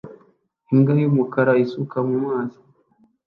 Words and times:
imbwa 0.71 0.93
y'umukara 1.01 1.53
isuka 1.63 1.97
mu 2.07 2.17
mazi 2.25 2.59